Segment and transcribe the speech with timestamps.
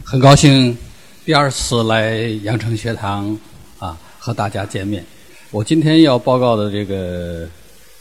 [0.00, 0.76] 很高兴
[1.24, 3.38] 第二次来阳城学堂
[3.78, 5.04] 啊，和大家见面。
[5.50, 7.46] 我今天要报告的这个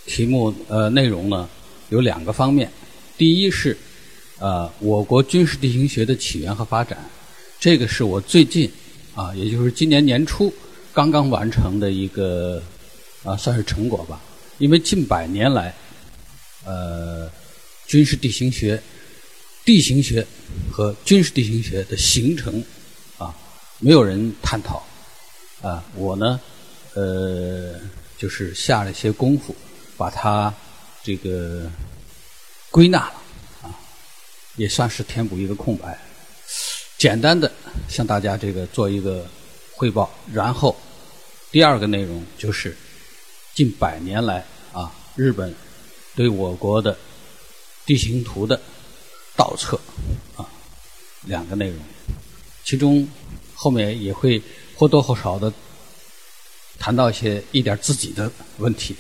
[0.06, 1.48] 题目呃内容呢，
[1.90, 2.72] 有两个方面。
[3.18, 3.78] 第一是
[4.40, 6.98] 呃我国军事地形学的起源和发展，
[7.60, 8.72] 这个是我最近
[9.14, 10.52] 啊，也就是今年年初
[10.94, 12.64] 刚刚完成的一个
[13.24, 14.22] 啊算是成果吧。
[14.60, 15.74] 因为近百年来，
[16.66, 17.30] 呃
[17.86, 18.82] 军事地形学。
[19.64, 20.26] 地形学
[20.72, 22.64] 和军事地形学的形成
[23.18, 23.36] 啊，
[23.80, 24.84] 没有人探讨
[25.62, 25.84] 啊。
[25.96, 26.40] 我呢，
[26.94, 27.80] 呃，
[28.18, 29.56] 就是下了一些功夫，
[29.98, 30.54] 把它
[31.04, 31.70] 这个
[32.70, 33.14] 归纳了
[33.64, 33.76] 啊，
[34.56, 36.00] 也算是填补一个空白。
[36.98, 37.52] 简单的
[37.90, 39.26] 向大家这个做一个
[39.74, 40.76] 汇报，然后
[41.52, 42.78] 第二个内容就是
[43.54, 45.54] 近百年来啊，日本
[46.16, 46.98] 对我国的
[47.86, 48.60] 地形图的。
[49.36, 49.80] 倒测
[50.36, 50.46] 啊，
[51.24, 51.78] 两个内容，
[52.64, 53.08] 其中
[53.56, 54.42] 后面也会
[54.76, 55.52] 或多或少的
[56.78, 58.96] 谈到一些一点自己的问题。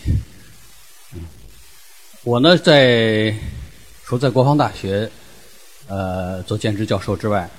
[2.23, 3.35] 我呢，在
[4.05, 5.09] 除在国防大学
[5.87, 7.49] 呃做兼职教授之外，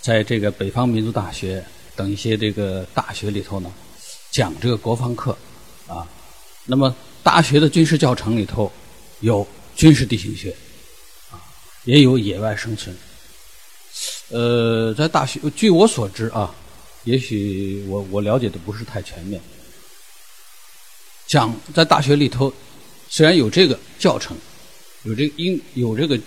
[0.00, 1.64] 在这个北方民族大学
[1.96, 3.72] 等一些这个大学里头呢，
[4.30, 5.36] 讲这个国防课
[5.86, 6.06] 啊。
[6.64, 8.70] 那么大学的军事教程里头
[9.20, 10.54] 有军事地形学。
[11.84, 12.96] 也有野外生存。
[14.28, 16.54] 呃，在大学，据我所知啊，
[17.04, 19.40] 也许我我了解的不是太全面。
[21.26, 22.52] 讲在大学里头，
[23.08, 24.36] 虽然有这个教程，
[25.04, 26.18] 有这个应有这个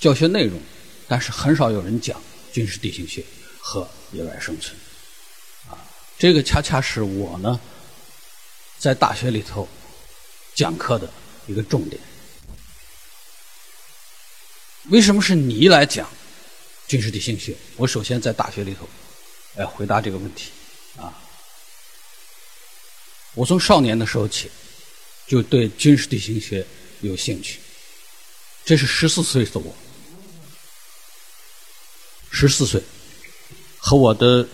[0.00, 0.60] 教学内容，
[1.06, 2.20] 但是很少有人讲
[2.52, 3.24] 军事地形学
[3.60, 4.76] 和野外生存。
[5.68, 5.78] 啊，
[6.18, 7.58] 这个恰恰是我呢
[8.78, 9.68] 在大学里头
[10.54, 11.08] 讲课的
[11.46, 12.00] 一个重点。
[14.90, 16.06] 为什么是你来讲
[16.86, 17.56] 军事地形学？
[17.76, 18.86] 我首先在大学里头
[19.54, 20.50] 来回答这个问题
[20.96, 21.12] 啊。
[23.34, 24.50] 我从少年的时候起
[25.26, 26.66] 就对军事地形学
[27.00, 27.60] 有兴趣。
[28.64, 29.74] 这是十四岁的我，
[32.30, 32.82] 十四岁
[33.78, 34.46] 和我的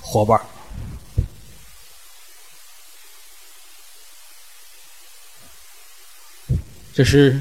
[0.00, 0.40] 伙伴
[6.94, 7.38] 这是。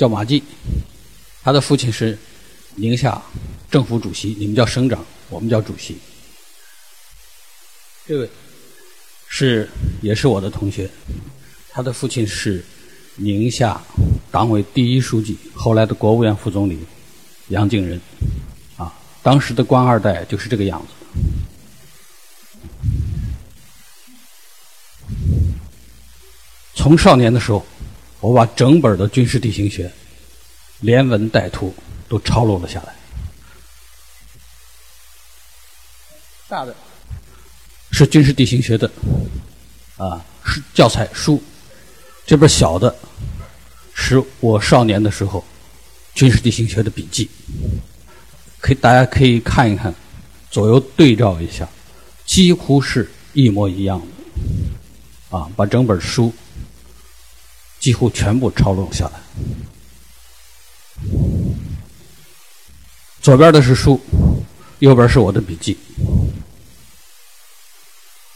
[0.00, 0.42] 叫马季，
[1.42, 2.16] 他的父亲是
[2.74, 3.20] 宁夏
[3.70, 5.98] 政府主席，你们叫省长，我们叫主席。
[8.06, 8.26] 这位
[9.28, 9.68] 是
[10.00, 10.88] 也是我的同学，
[11.68, 12.64] 他的父亲是
[13.16, 13.78] 宁夏
[14.30, 16.78] 党委第一书记，后来的国务院副总理
[17.48, 18.00] 杨敬仁，
[18.78, 18.90] 啊，
[19.22, 20.94] 当时的官二代就是这个样子。
[26.74, 27.62] 从少年的时候。
[28.20, 29.90] 我把整本的军事地形学，
[30.80, 31.74] 连文带图
[32.06, 32.94] 都抄录了下来。
[36.46, 36.74] 大的
[37.90, 38.90] 是军事地形学的
[39.96, 41.42] 啊，是教材书。
[42.26, 42.94] 这本小的
[43.94, 45.44] 是我少年的时候
[46.14, 47.30] 军事地形学的笔记，
[48.60, 49.94] 可以大家可以看一看，
[50.50, 51.66] 左右对照一下，
[52.26, 55.50] 几乎是一模一样的啊。
[55.56, 56.30] 把整本书。
[57.80, 59.20] 几乎全部抄录下来。
[63.22, 64.00] 左边的是书，
[64.78, 65.76] 右边是我的笔记。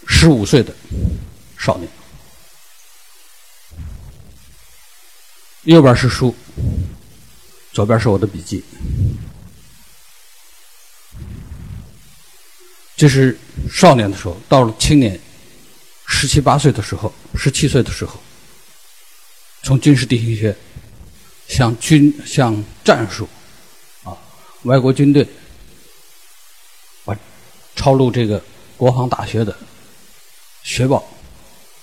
[0.06, 0.74] 十五岁的
[1.58, 1.88] 少年，
[5.64, 6.34] 右边是书，
[7.72, 8.64] 左边是我的笔记。
[12.96, 13.36] 这是
[13.70, 15.20] 少年的时候，到了青年，
[16.06, 18.18] 十七八岁的时候，十七岁的时候。
[19.64, 20.54] 从军事地形学
[21.48, 23.26] 向军向战术
[24.04, 24.14] 啊，
[24.64, 25.26] 外国军队
[27.04, 27.16] 把
[27.74, 28.40] 抄录这个
[28.76, 29.56] 国防大学的
[30.62, 31.02] 学报，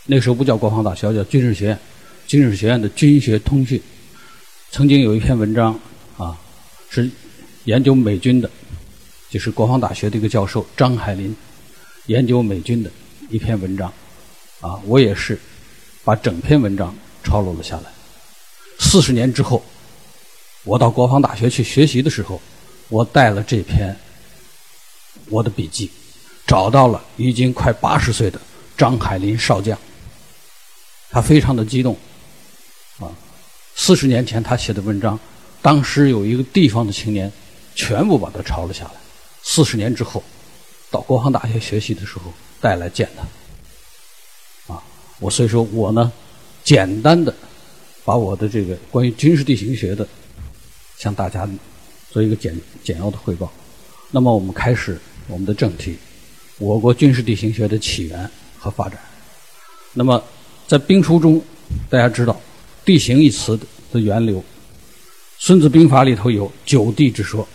[0.06, 1.80] 那时候不叫国防大学，叫军事学院。
[2.28, 3.82] 军事学院的军学通讯
[4.70, 5.78] 曾经有一篇文章
[6.18, 6.40] 啊，
[6.90, 7.10] 是
[7.66, 8.50] 研究美军的，
[9.30, 11.36] 就是国防大学的一个教授张海林
[12.06, 12.90] 研究美军的
[13.30, 13.92] 一篇文章
[14.62, 15.38] 啊，我也是
[16.04, 16.96] 把整篇文章。
[17.24, 17.84] 抄录了下来。
[18.80, 19.64] 四十年之后，
[20.64, 22.42] 我到国防大学去学习的时候，
[22.90, 23.96] 我带了这篇
[25.30, 25.92] 我的笔记，
[26.48, 28.42] 找到了已经快八十岁的
[28.76, 29.78] 张海林少将。
[31.12, 31.96] 他非常的激动，
[33.00, 33.12] 啊，
[33.76, 35.20] 四十年前他写的文章，
[35.62, 37.32] 当时有一个地方的青年
[37.76, 38.92] 全部把它抄了下来。
[39.44, 40.24] 四十年之后，
[40.90, 44.84] 到国防大学学习的时候带来见他，啊，
[45.20, 46.12] 我所以说我呢。
[46.72, 47.36] 简单的
[48.06, 50.08] 把我的这个关于军事地形学的
[50.98, 51.46] 向大家
[52.10, 53.52] 做一个简简要的汇报。
[54.10, 54.98] 那么我们开始
[55.28, 55.98] 我们的正题：
[56.60, 58.98] 我国军事地形学的起源和发展。
[59.92, 60.24] 那么
[60.66, 61.44] 在兵书中，
[61.90, 62.40] 大家知道
[62.86, 63.60] “地形”一词
[63.92, 64.40] 的源流，
[65.40, 67.46] 《孙子兵法》里头有九地之说，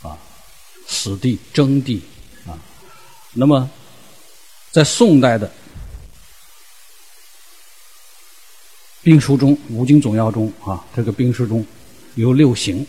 [0.00, 0.16] 啊，
[0.86, 2.00] 死地、征地，
[2.46, 2.56] 啊，
[3.34, 3.68] 那么
[4.72, 5.52] 在宋代的
[9.06, 11.64] 兵书中，《五经总要》中啊，这个兵书中
[12.16, 12.84] 有六行。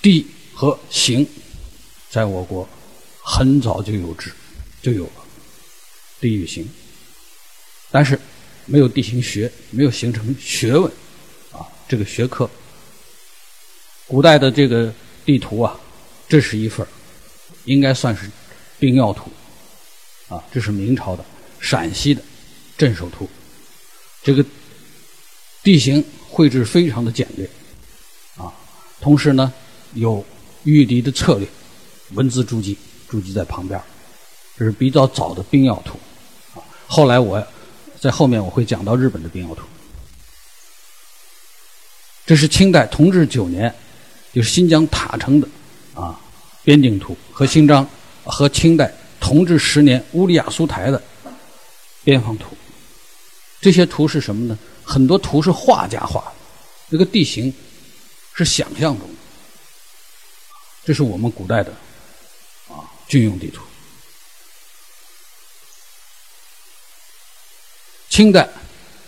[0.00, 0.24] 地
[0.54, 1.26] 和形，
[2.08, 2.68] 在我国
[3.24, 4.30] 很早就有之，
[4.80, 5.12] 就有了
[6.20, 6.64] 地与形，
[7.90, 8.16] 但是
[8.64, 10.88] 没有地形学，没有形成学问
[11.50, 12.48] 啊，这个学科。
[14.06, 14.94] 古代的这个
[15.24, 15.76] 地图啊，
[16.28, 16.86] 这是一份
[17.64, 18.30] 应该算是
[18.78, 19.28] 兵要图
[20.28, 21.24] 啊，这是明朝的
[21.58, 22.22] 陕西的
[22.78, 23.28] 镇守图，
[24.22, 24.44] 这个
[25.62, 27.48] 地形绘制非常的简略
[28.36, 28.52] 啊，
[29.00, 29.52] 同时呢。
[29.94, 30.24] 有
[30.64, 31.46] 御敌的策略，
[32.14, 32.74] 文字注记
[33.10, 33.78] 注记在旁边
[34.56, 35.98] 这是比较早的兵要图。
[36.54, 37.46] 啊，后来我
[38.00, 39.64] 在后面我会讲到日本的兵要图。
[42.24, 43.70] 这是清代同治九年，
[44.32, 45.46] 就是新疆塔城的
[45.94, 46.18] 啊
[46.64, 47.86] 边境图和新疆
[48.24, 48.90] 和清代
[49.20, 51.02] 同治十年乌里雅苏台的
[52.02, 52.56] 边防图。
[53.62, 54.58] 这些图是什么呢？
[54.84, 56.32] 很多图是画家画的，
[56.88, 57.54] 那个地形
[58.34, 59.14] 是想象中的。
[60.84, 61.72] 这是我们古代的
[62.68, 63.62] 啊军用地图。
[68.10, 68.48] 清代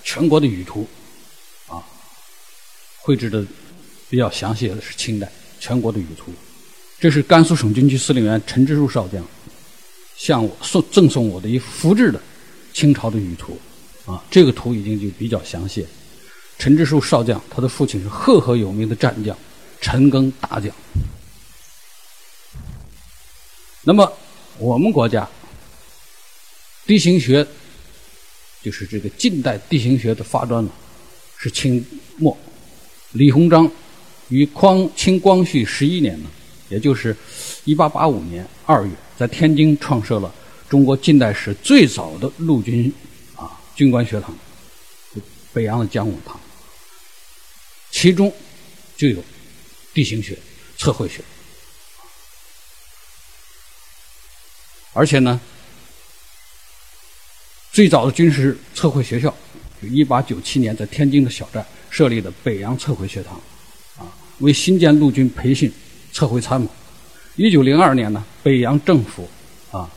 [0.04, 0.88] 全国的舆图
[1.66, 1.82] 啊
[3.00, 3.44] 绘制的
[4.08, 6.32] 比较详细的是清代全国的舆图。
[7.00, 9.22] 这是甘肃省军区司令员陈之树少将
[10.16, 12.22] 向我送赠送我的一复制的
[12.72, 13.58] 清朝的舆图
[14.06, 15.86] 啊，这个图已经就比较详细。
[16.58, 19.36] 陈之树少将他的父亲是赫赫有名的战将
[19.80, 20.70] 陈赓大将。
[23.82, 24.10] 那么，
[24.58, 25.28] 我们国家
[26.86, 27.46] 地形学
[28.62, 30.70] 就是这个近代地形学的发端呢，
[31.36, 31.84] 是清
[32.16, 32.36] 末
[33.12, 33.70] 李鸿章
[34.28, 36.30] 于光清光绪十一年呢，
[36.68, 37.14] 也就是
[37.64, 40.32] 一八八五年二月，在天津创设了
[40.68, 42.90] 中国近代史最早的陆军
[43.74, 44.36] 军官学堂——
[45.52, 46.40] 北洋的讲武堂，
[47.90, 48.32] 其中
[48.96, 49.22] 就有
[49.92, 50.38] 地形学、
[50.76, 51.22] 测绘学。
[54.92, 55.40] 而且呢，
[57.72, 59.34] 最早的军事测绘学校，
[59.82, 63.34] 就一八九七年在天津的小站设立的北洋测绘学堂，
[63.98, 64.06] 啊，
[64.38, 65.72] 为新建陆军培训
[66.12, 66.68] 测绘参谋。
[67.34, 69.28] 一九零二年呢，北洋政府
[69.72, 69.90] 啊，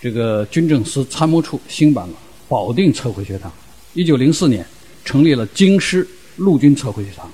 [0.00, 2.14] 这个军政司参谋处兴办了
[2.54, 3.52] 保定测绘学堂。
[3.94, 4.64] 一九零四年，
[5.04, 6.06] 成立了京师
[6.36, 7.28] 陆军测绘学堂，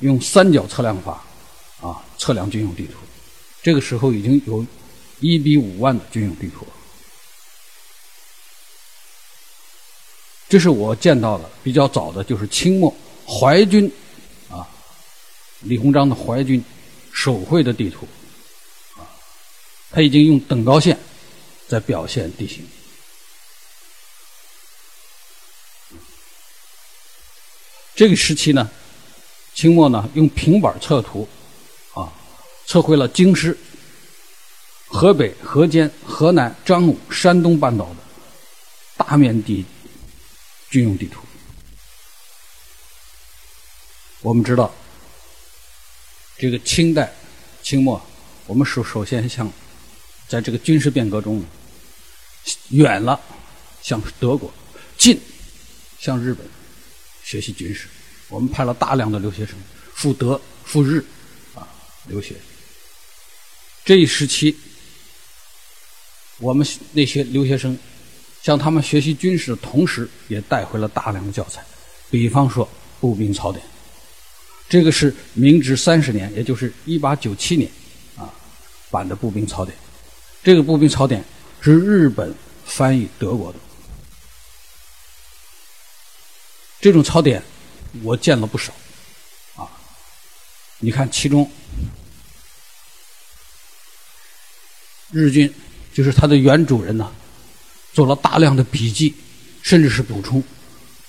[0.00, 1.24] 用三角测量法
[1.80, 2.98] 啊测量军用地图。
[3.62, 4.66] 这个时候已经有。
[5.20, 6.66] 一比五万的军用地图，
[10.48, 12.94] 这是我见到的比较早的，就是清末
[13.24, 13.90] 淮军
[14.50, 14.68] 啊，
[15.60, 16.62] 李鸿章的淮军
[17.12, 18.06] 手绘的地图
[18.96, 19.06] 啊，
[19.90, 20.98] 他已经用等高线
[21.66, 22.62] 在表现地形。
[27.94, 28.70] 这个时期呢，
[29.54, 31.28] 清末呢用平板测图
[31.94, 32.12] 啊，
[32.66, 33.56] 测绘了京师。
[34.86, 37.96] 河北、河间、河南、张武、山东半岛的
[38.96, 39.64] 大面积
[40.70, 41.20] 军用地图，
[44.20, 44.72] 我们知道，
[46.38, 47.12] 这个清代
[47.60, 48.00] 清末，
[48.46, 49.50] 我们首首先向
[50.28, 51.44] 在这个军事变革中，
[52.68, 53.20] 远了
[53.82, 54.52] 向德国，
[54.96, 55.20] 近
[55.98, 56.46] 向日本
[57.24, 57.88] 学习军事，
[58.28, 59.56] 我们派了大量的留学生
[59.94, 61.04] 赴德、赴日
[61.54, 61.66] 啊
[62.06, 62.36] 留学，
[63.84, 64.54] 这一时期。
[66.38, 67.78] 我们那些留学生
[68.42, 71.64] 向他们学习军事的同时，也带回了大量的教材，
[72.10, 72.66] 比方说
[73.00, 73.64] 《步兵操典》，
[74.68, 77.70] 这个是明治三十年，也就是一八九七年
[78.16, 78.28] 啊
[78.90, 79.76] 版的《步兵操典》。
[80.42, 81.22] 这个《步兵操典》
[81.64, 82.34] 是日本
[82.66, 83.58] 翻译德国的。
[86.84, 87.42] 这种槽点
[88.02, 88.70] 我见了不少
[89.56, 89.64] 啊，
[90.80, 91.50] 你看其中
[95.10, 95.50] 日军。
[95.94, 97.10] 就是他的原主人呢，
[97.94, 99.14] 做了大量的笔记，
[99.62, 100.42] 甚至是补充，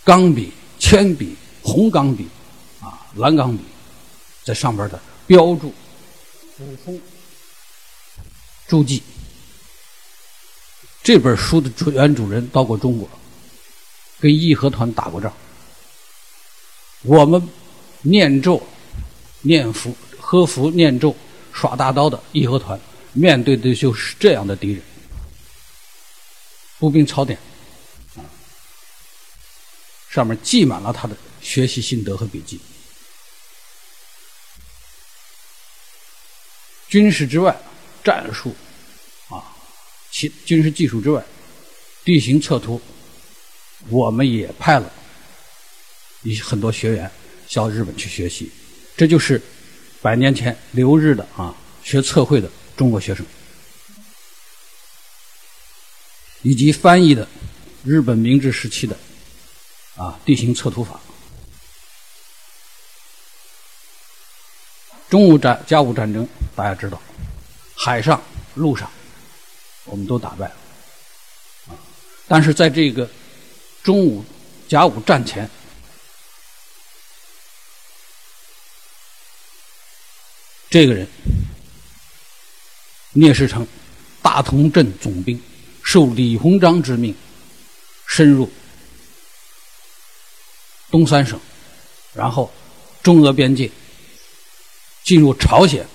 [0.04, 2.26] 钢笔、铅笔、红钢笔，
[2.80, 3.64] 啊，蓝钢笔，
[4.46, 5.74] 在上边的标注、
[6.56, 7.02] 补充、
[8.68, 9.02] 注记。
[11.04, 13.10] 这本书的主原主人到过中国，
[14.20, 15.34] 跟义和团打过仗。
[17.06, 17.50] 我们
[18.02, 18.62] 念咒、
[19.42, 21.16] 念符喝符念咒、
[21.54, 22.80] 耍大刀的义和团，
[23.14, 24.82] 面对的就是这样的敌人。
[26.80, 27.38] 步兵槽点，
[30.10, 32.60] 上面记满了他的学习心得和笔记。
[36.90, 37.56] 军事之外，
[38.04, 38.56] 战术
[39.30, 39.56] 啊，
[40.12, 41.24] 其军事技术之外，
[42.04, 42.82] 地形测图，
[43.90, 44.92] 我们也派了
[46.26, 47.10] 一很多学员
[47.48, 48.52] 向日本去学习。
[48.98, 49.42] 这就是
[50.02, 53.26] 百年前留日的啊，学测绘的中国学生，
[56.42, 57.28] 以及翻译的
[57.84, 58.98] 日本明治时期的
[59.96, 61.00] 啊地形测图法。
[65.08, 67.00] 中午战、甲午战争，大家知道，
[67.76, 68.22] 海上、
[68.56, 68.90] 陆上，
[69.86, 70.56] 我们都打败了，
[71.68, 71.78] 啊！
[72.28, 73.08] 但是在这个
[73.84, 74.26] 中午、
[74.68, 75.48] 甲午战前，
[80.76, 81.08] 这个人
[83.14, 83.66] 聂士成，
[84.22, 85.42] 大同镇总兵，
[85.82, 87.16] 受李鸿章之命，
[88.06, 88.52] 深入
[90.92, 91.40] 东三省，
[92.14, 92.52] 然后
[93.02, 93.72] 中俄边界。
[95.06, 95.88] 进入朝鲜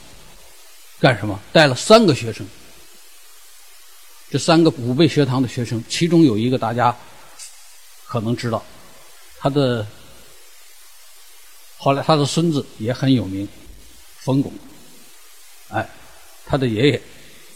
[0.98, 1.38] 干什么？
[1.52, 2.48] 带了三个学生，
[4.30, 6.96] 这三个五倍学堂的学生，其中有一个大家
[8.06, 8.64] 可能知道，
[9.38, 9.86] 他的
[11.76, 13.46] 后来他的孙子也很有名，
[14.20, 14.50] 冯巩，
[15.72, 15.88] 哎，
[16.46, 17.02] 他的爷爷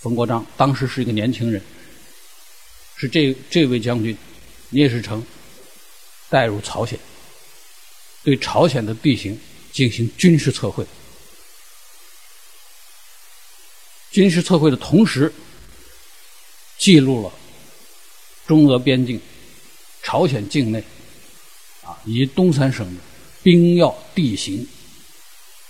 [0.01, 1.63] 冯国璋当时是一个年轻人，
[2.97, 4.17] 是这这位将军
[4.71, 5.25] 聂士成
[6.29, 6.99] 带入朝鲜，
[8.23, 9.39] 对朝鲜的地形
[9.73, 10.85] 进行军事测绘。
[14.11, 15.33] 军事测绘的同时，
[16.79, 17.33] 记录了
[18.47, 19.21] 中俄边境、
[20.03, 20.79] 朝鲜境内
[21.83, 23.01] 啊以及东三省的
[23.43, 24.65] 兵要、地形、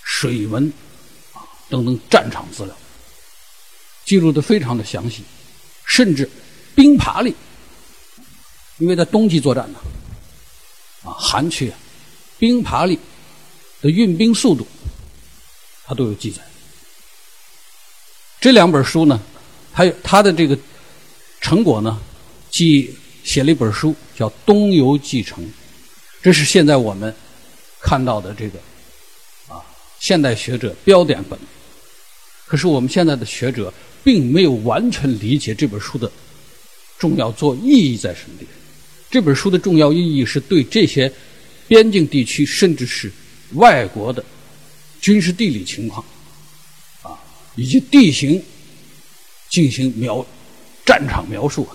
[0.03, 0.71] 水文
[1.69, 2.77] 等等战场资料，
[4.05, 5.23] 记录的非常的详细，
[5.87, 6.29] 甚至
[6.75, 7.35] 兵爬力，
[8.79, 9.79] 因为在冬季作战呢，
[11.03, 11.73] 啊寒区，
[12.39, 12.99] 兵爬力
[13.81, 14.67] 的运兵速度，
[15.87, 16.43] 它都有记载。
[18.41, 19.21] 这两本书呢，
[19.73, 20.59] 还有他的这个
[21.41, 21.99] 成果呢，
[22.51, 22.95] 既
[23.25, 25.43] 写了一本书叫《东游记程》，
[26.23, 27.15] 这是现在我们
[27.81, 28.59] 看到的这个
[30.05, 31.39] 现代学者标点本。
[32.45, 36.13] 可是我们现在的学者并没有完全理解这本书的
[36.99, 38.53] 重要作意义在什么地方。
[39.11, 41.11] 这本书的重要意义是对这些
[41.67, 43.11] 边境地区甚至是
[43.55, 44.23] 外国的
[45.01, 46.05] 军事地理情况
[47.01, 47.17] 啊。
[47.57, 48.43] 以及地形
[49.49, 50.27] 进行描
[50.85, 51.73] 战场描述啊，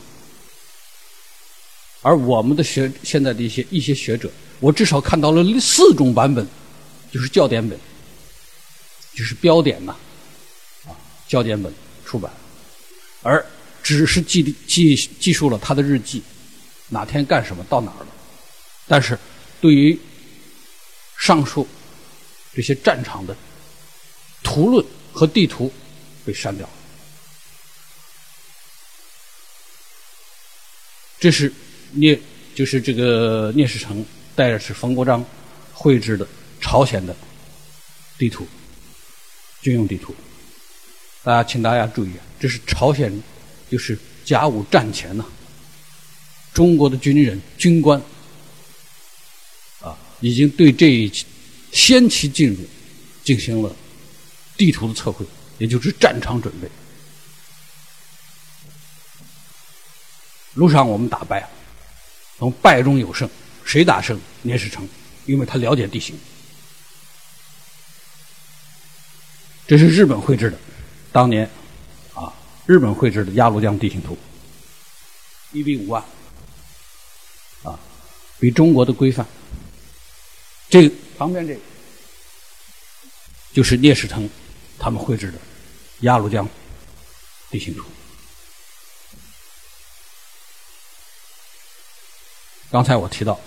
[2.03, 6.47] 而我们的学现在的一些一些学者，我至少看到了四种版本，
[7.11, 7.75] 就是教点本，
[9.15, 9.95] 就是标点呐，
[10.87, 10.95] 啊，
[11.27, 11.73] 焦点本
[12.05, 12.31] 出版，
[13.21, 13.45] 而
[13.83, 16.23] 只是记记记述了他的日记，
[16.89, 18.07] 哪天干什么到哪儿了，
[18.87, 19.17] 但是
[19.59, 19.99] 对于
[21.17, 21.67] 上述
[22.53, 23.35] 这些战场的
[24.43, 24.85] 图论。
[25.11, 25.73] 和地图
[26.23, 26.73] 被删掉了。
[31.19, 31.51] 这是
[31.91, 32.17] 聂，
[32.55, 35.25] 就是这个聂士成带着是冯国璋
[35.73, 36.25] 绘制的
[36.61, 37.13] 朝鲜的
[38.19, 38.47] 地图，
[39.61, 40.15] 军用地图。
[41.23, 43.11] 大家，请大家注意，这是朝鲜，
[43.69, 45.25] 就是甲午战前呢，
[46.53, 48.01] 中国的军人军官
[49.81, 51.11] 啊，已经对这一
[51.71, 52.57] 先期进入
[53.23, 53.75] 进行了。
[54.57, 55.25] 地图的测绘，
[55.57, 56.67] 也就是战场准备。
[60.55, 61.49] 路上我们打败了，
[62.37, 63.29] 从败中有胜，
[63.63, 64.19] 谁打胜？
[64.41, 64.85] 聂士成，
[65.25, 66.13] 因为他了解地形。
[69.69, 70.57] 这是日本绘制的，
[71.11, 71.47] 当年
[72.15, 72.33] 啊，
[72.65, 74.17] 日本绘制的鸭绿江地形图，
[75.51, 76.03] 一比五万，
[77.61, 77.79] 啊，
[78.39, 79.23] 比中国的规范。
[80.69, 81.59] 这旁边这个
[83.53, 84.27] 就是聂士成。
[84.81, 85.37] 他们绘制的
[85.99, 86.47] 鸭绿江
[87.51, 87.83] 地形图。
[92.71, 93.39] 刚才我提到，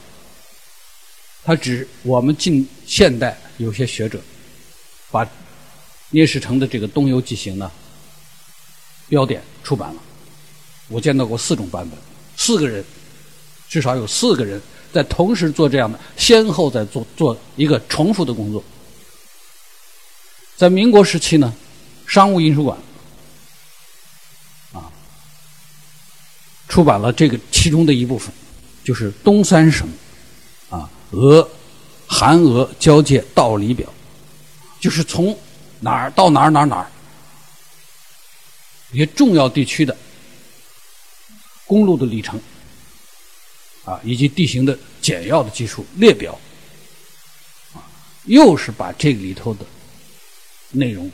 [1.43, 4.23] 他指我们近现代有些学者
[5.11, 5.27] 把
[6.13, 7.71] 聂士成的这个东游记行呢
[9.09, 10.01] 标点出版了。
[10.89, 11.99] 我见到过四种版本，
[12.37, 12.85] 四个人
[13.69, 14.61] 至少有四个人
[14.93, 18.63] 在同时做这样的，先后在做做一个重复的工作。
[20.55, 21.53] 在民国时期呢，
[22.07, 22.79] 商务印书馆
[24.73, 24.93] 啊
[26.69, 28.31] 出版了这个其中的一部分，
[28.85, 29.89] 就是东三省
[30.69, 31.49] 啊俄
[32.07, 33.89] 韩俄交界道理表，
[34.79, 35.37] 就是从
[35.85, 36.87] 哪儿到哪儿哪儿哪儿，
[38.93, 39.97] 一些重要地区的
[41.67, 42.41] 公路的里程
[43.85, 46.39] 啊，以及地形的简要的技术列表
[47.75, 47.83] 啊，
[48.27, 49.67] 又是把这里头的
[50.71, 51.11] 内容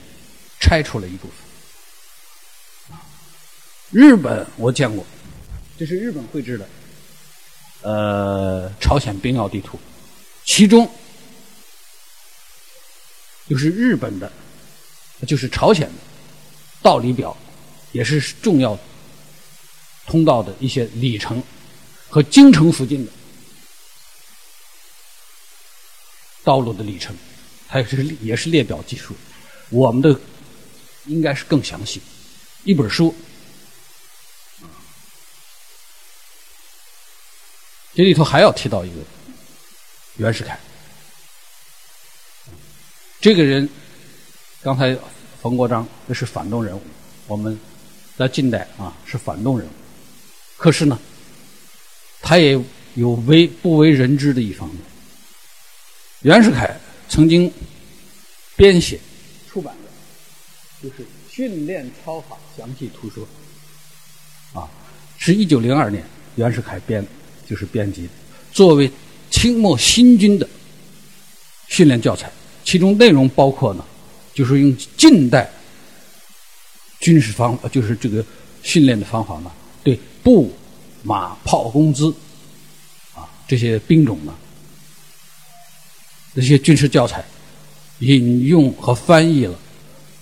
[0.61, 1.37] 拆出了一部分。
[3.91, 5.07] 日本我见过，
[5.79, 6.69] 这是日本绘制的，
[7.81, 9.81] 呃，朝鲜兵要地图，
[10.45, 10.87] 其中
[13.49, 14.31] 就是日本的。
[15.27, 15.95] 就是朝鲜的
[16.81, 17.37] 道理表，
[17.93, 18.79] 也是重要
[20.07, 21.43] 通道的一些里程
[22.09, 23.13] 和京城附近的
[26.45, 27.17] 道路的里程，
[27.67, 29.15] 还有是也是列表技术。
[29.71, 30.19] 我们的
[31.07, 32.01] 应该是更详细，
[32.65, 33.15] 一本书。
[37.95, 38.97] 这里头还要提到一个
[40.17, 40.59] 袁世凯，
[43.21, 43.69] 这个人。
[44.61, 44.97] 刚才
[45.41, 46.83] 冯国璋那是反动人物，
[47.29, 47.57] 我们
[48.17, 49.71] 在近代啊是反动人物，
[50.57, 50.99] 可是呢，
[52.21, 52.61] 他也
[52.95, 54.79] 有为不为人知的一方面。
[56.23, 56.77] 袁世凯
[57.09, 57.51] 曾经
[58.57, 58.99] 编写
[59.49, 63.25] 出版的，就是《训练操法详细图说》，
[64.59, 64.69] 啊，
[65.19, 67.07] 是一九零二年袁世凯编，
[67.49, 68.09] 就是编辑，
[68.51, 68.91] 作为
[69.31, 70.49] 清末新军的
[71.69, 72.29] 训练教材，
[72.65, 73.85] 其中内容包括呢。
[74.39, 75.51] 就是用近代
[77.01, 78.25] 军事方，就是这个
[78.63, 79.51] 训练的方法呢，
[79.83, 80.55] 对步、
[81.03, 82.15] 马、炮、工资
[83.17, 84.33] 啊这些兵种呢，
[86.37, 87.25] 这些军事教材
[87.99, 89.59] 引用和翻译了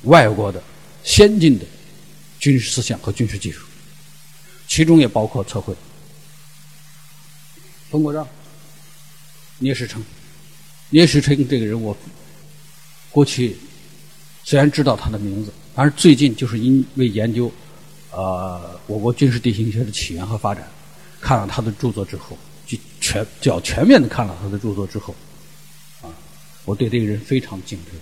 [0.04, 0.64] 外国的
[1.04, 1.66] 先进的
[2.38, 3.66] 军事思想和军事技术，
[4.66, 5.76] 其中也包括测绘。
[7.90, 8.26] 冯国璋、
[9.58, 10.02] 聂士成、
[10.88, 11.94] 聂士成这个人，我
[13.10, 13.54] 过去。
[14.46, 17.52] 虽然知道他的名字，但是最近就是因为研究，
[18.12, 20.64] 呃，我国军事地形学的起源和发展，
[21.20, 25.12] 看了他的著作之后，就全较全面的看了他的著作之后，
[26.00, 26.06] 啊，
[26.64, 27.98] 我对这个人非常敬佩。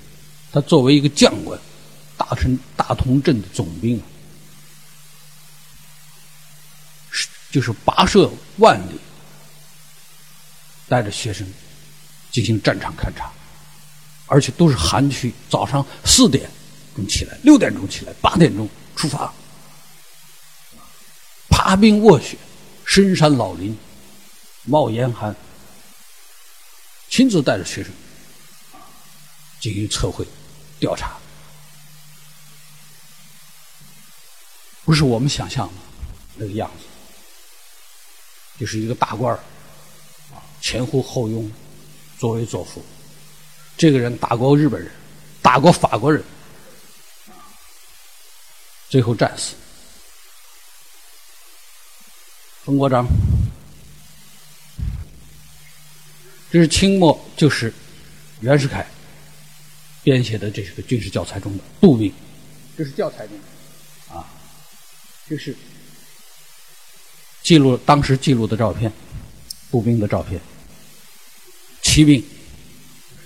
[0.53, 1.59] 他作为一个将官，
[2.19, 3.99] 大陈大同镇的总兵，
[7.11, 9.01] 是就是跋涉万里，
[10.91, 11.51] 带着学生
[12.31, 13.33] 进行战场勘察。
[14.27, 16.51] 而且都是寒区，早上四点
[16.97, 19.33] 钟起来，六点钟起来，八点钟出发，
[21.51, 22.37] 爬冰卧雪，
[22.87, 23.79] 深山老林，
[24.65, 25.35] 冒严寒，
[27.11, 27.93] 亲自带着学生
[29.61, 30.27] 进行测绘、
[30.81, 31.19] 调查，
[34.85, 35.75] 不是我们想象的
[36.37, 36.85] 那个样子，
[38.59, 39.39] 就是一个大官儿，
[40.61, 41.53] 前呼后拥，
[42.19, 42.85] 作威作福。
[43.77, 44.91] 这个人打过日本人，
[45.43, 46.23] 打过法国人，
[48.89, 49.55] 最后战死。
[52.65, 53.07] 冯国璋，
[56.51, 57.75] 这是清末，就是
[58.41, 58.87] 袁世凯
[60.03, 62.15] 编写的这个军事教材中的步兵，
[62.79, 63.39] 这是教材中，
[64.09, 64.25] 啊，
[65.29, 65.55] 这是
[67.43, 68.91] 记录当时记录的照片，
[69.71, 70.41] 步兵的照片，
[71.83, 72.25] 骑兵。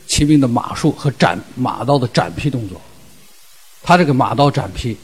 [0.08, 2.80] 骑兵的马术和斩马刀的斩劈动作，
[3.82, 4.96] 他这个马刀斩劈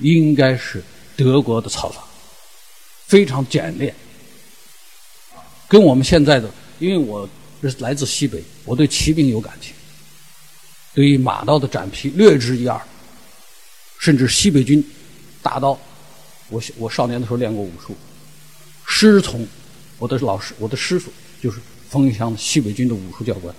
[0.00, 0.82] 应该是
[1.16, 2.02] 德国的操法，
[3.06, 3.94] 非常简练，
[5.68, 7.26] 跟我们现在的，因为我
[7.62, 9.72] 是来自西北，我对骑兵有感情，
[10.92, 12.78] 对于马刀的斩劈略知一二，
[14.00, 14.84] 甚至西北军
[15.40, 15.78] 大刀，
[16.50, 17.96] 我我少年的时候练过武术，
[18.86, 19.46] 师从
[19.98, 23.54] 我的老师，我的师傅就是冯玉祥西北军的武术教官。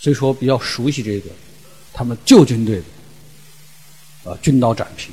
[0.00, 1.30] 所以说，比较熟悉这个
[1.92, 2.80] 他们旧军队
[4.24, 5.10] 的啊军刀斩劈，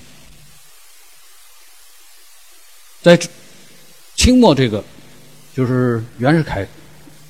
[3.01, 3.19] 在
[4.15, 4.83] 清末这个
[5.55, 6.67] 就是袁世凯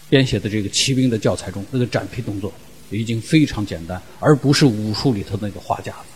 [0.09, 2.53] 编写的这个骑兵的教材中，那个斩劈动作
[2.89, 6.07] 已经非常简单，而不是武术里头那个花架子、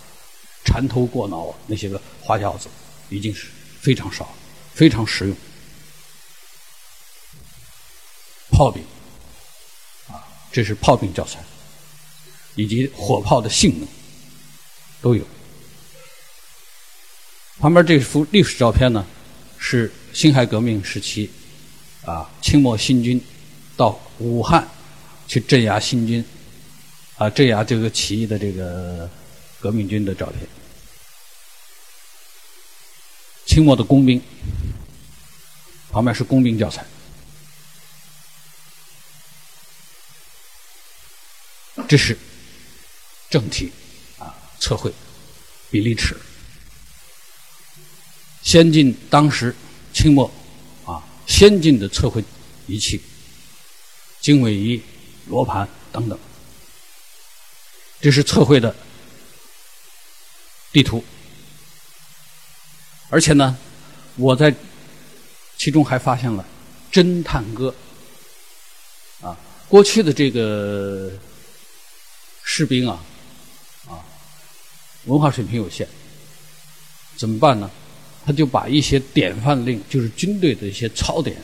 [0.66, 2.68] 缠头过脑那些个花架子，
[3.10, 3.48] 已经是
[3.80, 4.34] 非常少，
[4.74, 5.38] 非常实用。
[8.52, 8.84] 炮兵。
[10.52, 11.40] 这是炮兵教材，
[12.56, 13.88] 以及火炮的性能
[15.02, 15.24] 都有。
[17.60, 19.06] 旁边这幅历史照片呢，
[19.58, 21.30] 是辛亥革命时期
[22.06, 23.22] 啊，清末新军
[23.76, 24.68] 到武汉
[25.28, 26.24] 去镇压新军
[27.18, 29.10] 啊，镇压这个起义的这个
[29.60, 30.48] 革命军的照片。
[33.46, 34.22] 清末的工兵，
[35.92, 36.86] 旁边是工兵教材。
[41.90, 42.16] 这是
[43.32, 43.72] 正题，
[44.20, 44.94] 啊，测绘
[45.72, 46.16] 比例尺，
[48.44, 49.56] 先进当时
[49.92, 50.32] 清末
[50.86, 52.24] 啊先进的测绘
[52.68, 53.02] 仪器，
[54.22, 54.80] 经纬仪、
[55.30, 56.20] 罗盘等等，
[58.00, 58.76] 这是测绘的
[60.72, 61.04] 地图。
[63.10, 63.58] 而且呢，
[64.16, 64.54] 我在
[65.58, 66.46] 其中还发现了
[66.92, 67.74] 侦探歌
[69.22, 69.36] 啊，
[69.68, 71.12] 过去的这个
[72.52, 73.00] 士兵啊，
[73.88, 74.02] 啊，
[75.06, 75.88] 文化水平有限，
[77.16, 77.70] 怎么办呢？
[78.26, 81.38] 他就把一些典范令，就是军队的一些操典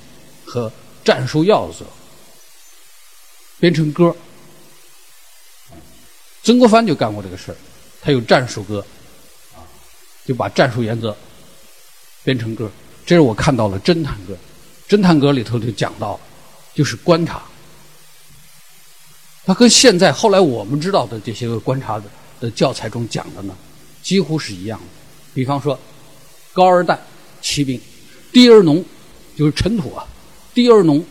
[0.43, 0.71] 和
[1.03, 1.85] 战术要则，
[3.59, 4.13] 编成歌。
[6.43, 7.57] 曾国藩就干过这个事儿，
[8.01, 8.83] 他有战术歌，
[9.53, 9.61] 啊，
[10.25, 11.15] 就把战术原则。
[12.23, 12.69] 编成歌，
[13.05, 14.35] 这是我看到了侦探歌。
[14.89, 16.19] 侦探歌里头就讲到，
[16.73, 17.43] 就是观察。
[19.45, 22.05] 它跟现在后来我们知道的这些个观察的
[22.39, 23.55] 的教材中讲的呢，
[24.01, 24.85] 几乎是一样的。
[25.33, 25.79] 比方说，
[26.51, 26.97] 高二旦
[27.41, 27.79] 骑兵，
[28.31, 28.83] 低二农
[29.37, 30.07] 就是尘土啊，
[30.53, 31.05] 低二农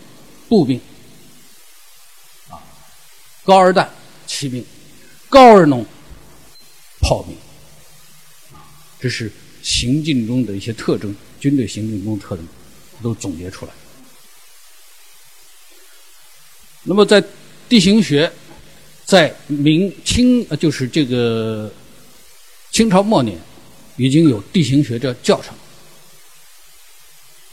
[0.49, 0.81] 步兵，
[2.49, 2.59] 啊，
[3.45, 3.87] 高二旦
[4.27, 4.65] 骑兵，
[5.29, 5.85] 高二农
[7.01, 7.37] 炮兵，
[8.53, 8.65] 啊，
[9.01, 9.31] 这是。
[9.65, 12.47] 行进中的一些特征，军队行进中特征，
[13.03, 13.73] 都总结出来。
[16.83, 17.25] 那么，在
[17.69, 18.31] 地形学，
[19.05, 21.73] 在明清，就是这个
[22.71, 23.39] 清朝末年，
[23.97, 25.55] 已经有地形学的教程，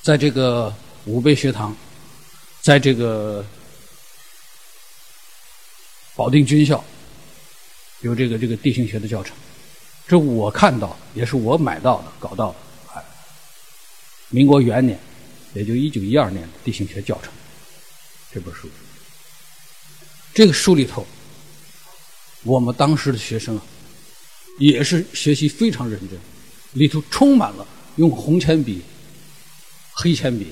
[0.01, 0.73] 在这个
[1.05, 1.75] 武备学堂，
[2.61, 3.45] 在这个
[6.15, 6.83] 保定军校，
[8.01, 9.35] 有这个这个地形学的教程。
[10.07, 12.55] 这我看到，也是我买到的、搞到的。
[12.95, 13.03] 哎，
[14.29, 14.99] 民国元年，
[15.53, 17.31] 也就一九一二年的地形学教程
[18.33, 18.69] 这本书，
[20.33, 21.05] 这个书里头，
[22.43, 23.63] 我们当时的学生啊，
[24.57, 26.17] 也是学习非常认真，
[26.73, 27.67] 里头充满了
[27.97, 28.81] 用红铅笔、
[29.93, 30.47] 黑铅笔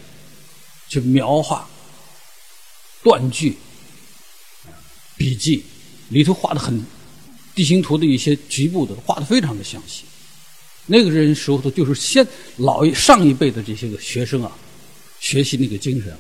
[0.88, 1.68] 去描画
[3.04, 3.58] 断句、
[5.18, 5.64] 笔记，
[6.10, 6.84] 里头画的很。
[7.56, 10.06] 地形图的一些局部的画的非常的详细，
[10.86, 14.50] 那个人时候的就是先老一上一辈的这些个学生啊，
[15.20, 16.16] 学习那个精神，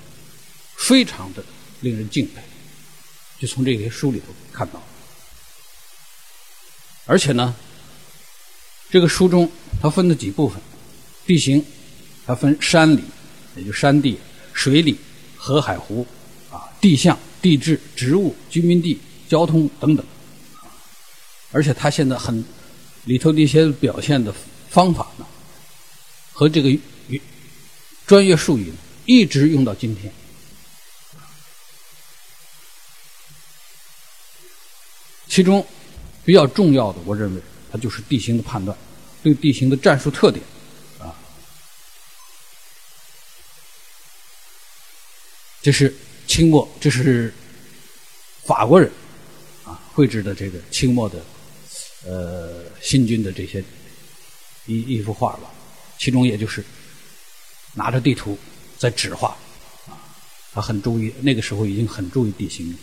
[0.76, 1.42] 非常的
[1.80, 2.42] 令人敬佩，
[3.40, 4.82] 就从这些书里头看到。
[7.06, 7.56] 而且呢，
[8.92, 9.50] 这个书中
[9.82, 10.62] 它分了几部分，
[11.26, 11.66] 地形
[12.26, 13.04] 它分山里，
[13.56, 14.20] 也就山地、
[14.54, 14.96] 水里、
[15.36, 16.06] 河海湖
[16.52, 20.06] 啊，地象、地质、植物、居民地、交通等等。
[21.52, 22.46] 而且他现在很
[23.06, 24.32] 里头的一些表现的
[24.70, 25.26] 方法呢，
[26.32, 26.70] 和这个
[28.06, 28.72] 专业术语
[29.06, 30.14] 一直用到今天。
[35.30, 35.66] 其中
[36.26, 38.78] 比较重要的，我认为它就是地形的判断，
[39.24, 40.44] 对地形的战术特点
[41.00, 41.16] 啊，
[45.62, 45.96] 这是
[46.28, 47.34] 清末，这是
[48.44, 48.92] 法国人
[49.64, 51.24] 啊绘制的这个清末的。
[52.06, 53.62] 呃，新军的这些
[54.68, 55.52] 一一幅画吧，
[55.98, 56.64] 其中也就是
[57.74, 58.40] 拿着地图
[58.78, 59.36] 在指画，
[59.86, 60.00] 啊，
[60.54, 62.78] 他很注意，那个时候已经很注意地形了。